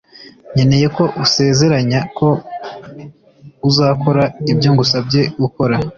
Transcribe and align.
Nkeneye 0.53 0.87
ko 0.95 1.03
usezeranya 1.23 1.99
ko 2.17 2.27
uzakora 3.69 4.23
ibyo 4.51 4.69
ngusabye 4.73 5.21
gukora 5.41 5.75